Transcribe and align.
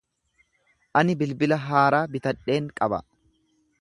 Ani 1.01 1.15
bilbila 1.19 1.59
haaraa 1.67 2.03
bitadheen 2.17 2.71
qaba. 2.81 3.03